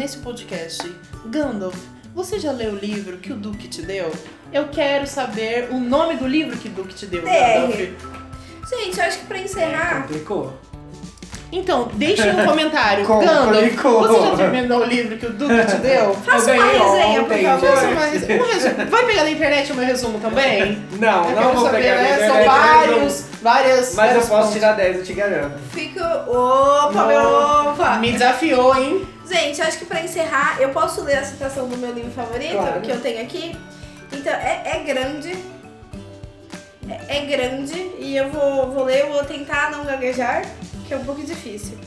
[0.00, 0.90] nesse podcast.
[1.26, 1.76] Gandalf,
[2.14, 4.10] você já leu o livro que o Duque te deu?
[4.50, 7.20] Eu quero saber o nome do livro que o Duque te deu.
[7.22, 7.76] Gandalf.
[7.76, 10.54] Gente, eu acho que pra encerrar, Complicou.
[11.52, 13.04] Então, deixem um comentário.
[13.06, 14.00] Gandalf, clicou.
[14.08, 16.14] você já terminou o livro que o Duque te deu?
[16.14, 17.68] Faça uma ganhei resenha, ontem, por favor.
[17.68, 18.90] Faça uma res- um resumo.
[18.90, 20.82] Vai pegar na internet o meu resumo também?
[20.98, 22.08] Não, Eu não quero vou saber, pegar né?
[22.08, 23.78] São internet, vários, várias.
[23.78, 24.52] Mas eu vários posso pontos.
[24.54, 25.58] tirar 10, eu te garanto.
[25.72, 26.00] Fico.
[26.00, 27.96] Opa, meu opa!
[27.96, 29.06] Me desafiou, hein?
[29.30, 32.80] Gente, acho que pra encerrar, eu posso ler a citação do meu livro favorito, Claro.
[32.80, 33.56] que eu tenho aqui.
[34.12, 35.32] Então, é, é grande.
[36.88, 37.74] É, é grande.
[37.98, 40.42] E eu vou, vou ler, eu vou tentar não gaguejar,
[40.86, 41.78] que é um pouco difícil.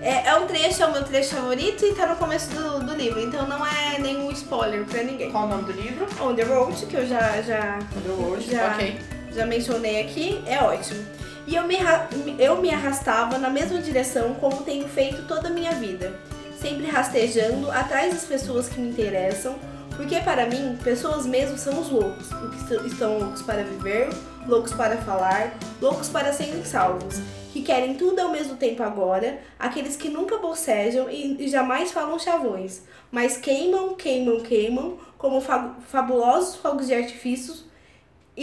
[0.00, 2.94] É, é um trecho, é o meu trecho favorito e tá no começo do, do
[2.94, 5.30] livro, então não é nenhum spoiler pra ninguém.
[5.30, 6.06] Qual o nome do livro?
[6.22, 8.50] On the Road, que eu já, já, Underworld.
[8.50, 8.68] Já.
[8.68, 8.98] Ok.
[9.34, 11.04] já mencionei aqui, é ótimo.
[11.46, 11.76] E eu me,
[12.38, 16.12] eu me arrastava na mesma direção como tenho feito toda a minha vida.
[16.60, 19.56] Sempre rastejando atrás das pessoas que me interessam,
[19.96, 22.28] porque para mim, pessoas mesmo são os loucos.
[22.32, 24.08] Os que estão loucos para viver,
[24.46, 27.16] loucos para falar, loucos para serem salvos.
[27.52, 32.18] Que querem tudo ao mesmo tempo agora, aqueles que nunca bocejam e, e jamais falam
[32.18, 37.64] chavões, mas queimam, queimam, queimam, como fa- fabulosos fogos de artifícios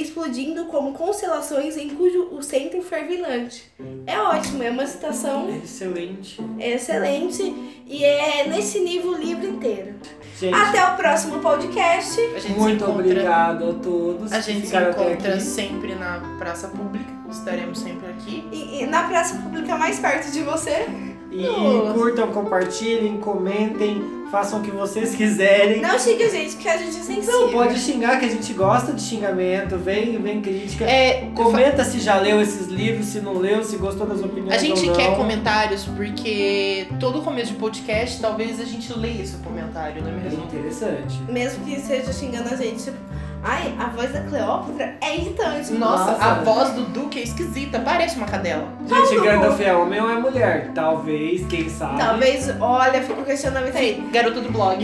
[0.01, 3.71] explodindo como constelações em cujo o centro fervilhante.
[4.05, 6.39] É ótimo, é uma citação Excelente.
[6.59, 9.95] excelente e é nesse nível o livro inteiro.
[10.39, 12.19] Gente, Até o próximo podcast.
[12.19, 13.01] A gente se muito encontra.
[13.03, 15.41] obrigado a todos A gente se encontra aqui.
[15.41, 17.05] sempre na praça pública.
[17.31, 18.43] Estaremos sempre aqui.
[18.51, 20.85] E, e na praça pública mais perto de você.
[21.31, 21.93] E Nossa.
[21.93, 24.01] curtam, compartilhem, comentem,
[24.35, 25.81] façam o que vocês quiserem.
[25.81, 27.41] Não xingue a gente, que a gente é sensível.
[27.43, 30.83] Não, pode xingar, que a gente gosta de xingamento, vem, vem crítica.
[30.83, 34.57] É, Comenta se já leu esses livros, se não leu, se gostou das opiniões A
[34.57, 34.93] gente ou não.
[34.93, 40.13] quer comentários porque todo começo de podcast talvez a gente leia esse comentário, não é
[40.15, 40.43] É mesmo?
[40.43, 41.17] interessante.
[41.29, 42.97] Mesmo que seja xingando a gente, tipo,
[43.45, 45.71] ai, a voz da Cleópatra é irritante.
[45.73, 46.25] Nossa, Nossa.
[46.25, 48.67] a voz do Duque é esquisita, parece uma cadela.
[48.85, 49.21] Gente.
[49.21, 50.71] Gandalf é homem ou é mulher?
[50.73, 51.99] Talvez, quem sabe.
[51.99, 54.03] Talvez, olha, fica o questionamento aí.
[54.11, 54.83] Garota do blog.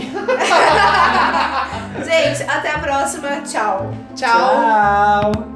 [2.04, 3.28] Gente, até a próxima.
[3.42, 3.92] Tchau.
[4.14, 5.32] Tchau.
[5.32, 5.51] Tchau.